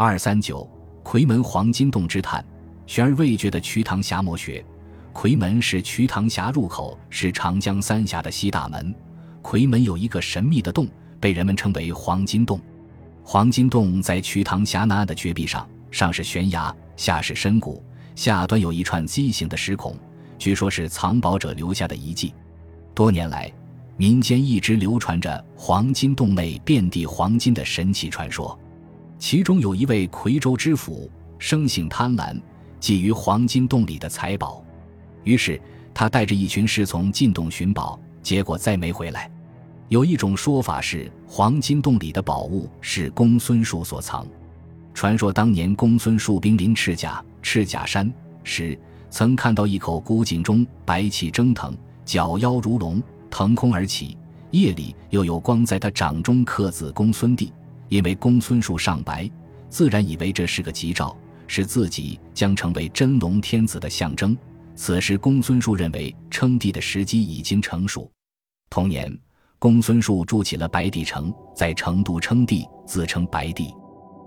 [0.00, 0.64] 二三九
[1.02, 2.44] 夔门黄金洞之探，
[2.86, 4.64] 悬而未决的瞿塘峡魔穴。
[5.12, 8.94] 夔门是瞿塘峡入口，是长江三峡的西大门。
[9.42, 10.86] 夔门有一个神秘的洞，
[11.18, 12.60] 被人们称为黄金洞。
[13.24, 17.82] 黄金洞在瞿塘峡南岸的绝壁上，上是悬崖，下是深谷，
[18.14, 19.96] 下端有一串畸形的石孔，
[20.38, 22.32] 据说是藏宝者留下的遗迹。
[22.94, 23.52] 多年来，
[23.96, 28.56] 民间一直流传着黄金洞内遍地黄金的神奇传说。
[29.18, 32.40] 其中有一位夔州知府，生性贪婪，
[32.80, 34.64] 觊觎黄金洞里的财宝，
[35.24, 35.60] 于是
[35.92, 39.30] 他带着一群侍从进洞寻宝，结果再没回来。
[39.88, 44.26] 有一种说法是，黄金洞里的宝物是公孙述所藏。
[44.94, 48.12] 传说当年公孙述兵临赤甲赤甲山
[48.44, 48.78] 时，
[49.10, 54.16] 曾看到一口古井中白气蒸腾，角腰如龙，腾空而起；
[54.52, 57.52] 夜里又有光在他掌中刻字“公孙帝”。
[57.88, 59.30] 因为公孙述上白，
[59.68, 64.36] 自然以为这是个吉兆，是自己将成为真龙天子的象征。
[64.74, 68.10] 此时，公孙述认为称帝的时机已经成熟。
[68.70, 69.18] 同年，
[69.58, 73.74] 公孙述筑起了白帝城，在成都称帝，自称白帝。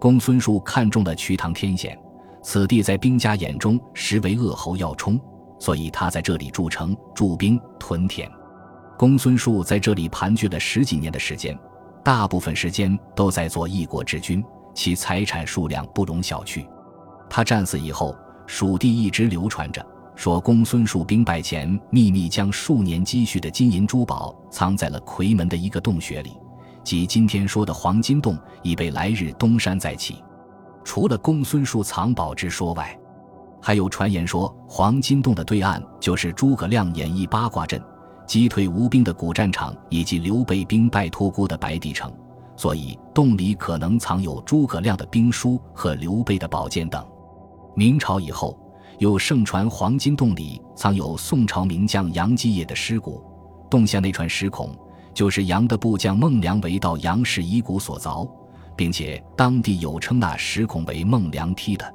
[0.00, 1.96] 公孙述看中了瞿塘天险，
[2.42, 5.20] 此地在兵家眼中实为恶侯要冲，
[5.60, 8.28] 所以他在这里筑城、驻兵、屯田。
[8.98, 11.56] 公孙述在这里盘踞了十几年的时间。
[12.04, 16.66] 大部分时间都在做一国之君，其财产数量不容小觑。
[17.30, 19.84] 他战死以后，蜀地一直流传着
[20.16, 26.36] 说，公孙述兵败前，秘密将数年积蓄的金银珠宝藏在了夔门的一个洞穴里，
[26.82, 30.22] 即今天说的黄金洞，以备来日东山再起。
[30.84, 32.98] 除了公孙述藏宝之说外，
[33.60, 37.80] 还有传言说，黄金洞的对岸就是诸葛亮演绎八卦阵。
[38.26, 42.12] 击退吴兵的古战场，以及刘备兵败托孤的白帝城，
[42.56, 47.04] 所以洞里可能藏有诸葛亮的兵书和刘备的宝剑等。
[47.74, 48.58] 明朝以后，
[48.98, 53.22] 又盛传黄金洞里藏有宋朝名将杨基业的尸骨，
[53.70, 54.74] 洞下那串石孔
[55.12, 58.28] 就是杨的部将孟良为到杨氏遗骨所凿，
[58.76, 61.94] 并且当地有称那石孔为孟良梯的。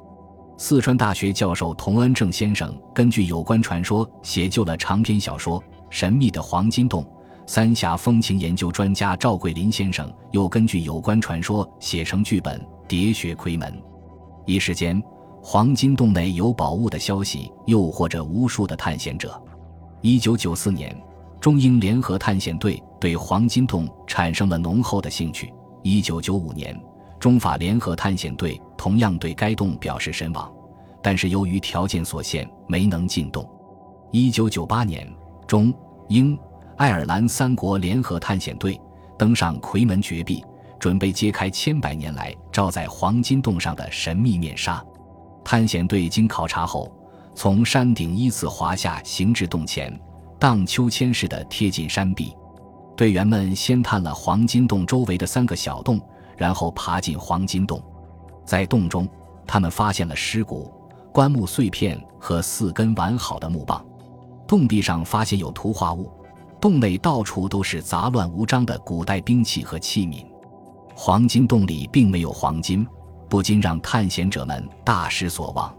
[0.60, 5.64] 四川大学教授童恩正先生根据有关传说写就了长篇小说。
[5.90, 7.06] 神秘的黄金洞，
[7.46, 12.60] 三峡风情研究专家赵桂林先生又根据有关传说写成剧本
[12.90, 13.72] 《喋血窥门》。
[14.46, 15.02] 一时间，
[15.42, 19.42] 黄金洞内有宝物的消息诱惑着无数的探险者。
[20.02, 20.96] 一九九四年，
[21.40, 25.54] 中英联合探险队对黄金洞产生了浓厚的兴趣。
[25.84, 26.78] 一九九五年，
[27.20, 30.52] 中法联合探险队同样对该洞表示神往，
[31.02, 33.50] 但是由于条件所限，没能进洞。
[34.12, 35.08] 一九九八年。
[35.48, 35.74] 中、
[36.10, 36.38] 英、
[36.76, 38.80] 爱尔兰三国联合探险队
[39.18, 40.44] 登上夔门绝壁，
[40.78, 44.84] 准备揭开千百年来罩在黄金洞上的神秘面纱。
[45.44, 46.94] 探险队经考察后，
[47.34, 49.98] 从山顶依次滑下，行至洞前，
[50.38, 52.36] 荡秋千似的贴近山壁。
[52.98, 56.02] 队员们先探了黄金洞周围的三个小洞，
[56.36, 57.82] 然后爬进黄金洞。
[58.44, 59.08] 在洞中，
[59.46, 60.74] 他们发现了尸骨、
[61.14, 63.84] 棺木碎片和四根完好的木棒。
[64.48, 66.10] 洞壁上发现有图画物，
[66.62, 70.26] 洞内到处都是杂乱无章的古代兵器和器皿。
[70.96, 72.88] 黄金洞里并没有黄金，
[73.30, 75.76] 不禁让探险者们大失所望。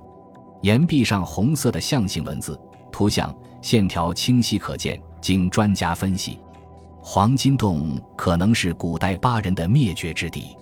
[0.61, 2.61] 岩壁上红色的象形文字，
[2.93, 5.01] 图像线条清晰可见。
[5.21, 6.39] 经专家分析，
[7.01, 10.57] 黄金洞可能是古代巴人的灭绝之地。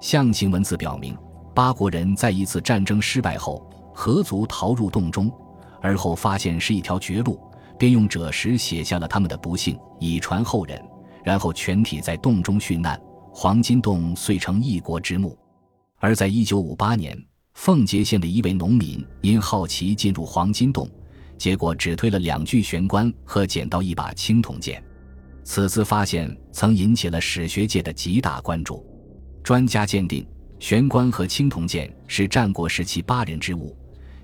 [0.00, 1.16] 象形文字表明，
[1.54, 3.64] 巴国人在一次战争失败后，
[3.94, 5.30] 合族逃入洞中。
[5.82, 7.38] 而后发现是一条绝路，
[7.78, 10.80] 便用赭石写下了他们的不幸，以传后人。
[11.24, 13.00] 然后全体在洞中殉难，
[13.32, 15.38] 黄金洞遂成一国之墓。
[15.98, 17.16] 而在一九五八年，
[17.54, 20.90] 奉节县的一位农民因好奇进入黄金洞，
[21.38, 24.82] 结果只推了两具玄棺和捡到一把青铜剑。
[25.44, 28.84] 此次发现曾引起了史学界的极大关注。
[29.44, 30.26] 专家鉴定，
[30.58, 33.76] 玄棺和青铜剑是战国时期巴人之物。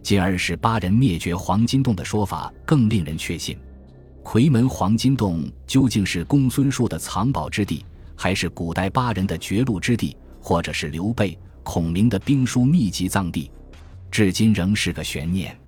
[0.02, 3.58] 进而使巴人灭绝黄金洞的说法更令人确信。
[4.24, 7.84] 夔门黄金洞究竟是公孙述的藏宝之地，
[8.14, 13.50] 还是古代巴人的绝路之地，或者是刘备、孔明的兵书秘籍藏地，
[14.10, 15.58] 至今仍是个悬念。